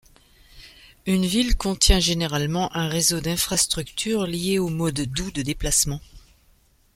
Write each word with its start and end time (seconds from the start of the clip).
Une 1.05 1.27
ville 1.27 1.55
contient 1.55 1.99
généralement 1.99 2.75
un 2.75 2.87
réseau 2.87 3.19
d'infrastructures 3.19 4.25
liées 4.25 4.57
aux 4.57 4.69
modes 4.69 5.01
doux 5.01 5.29
de 5.29 5.43
déplacements. 5.43 6.01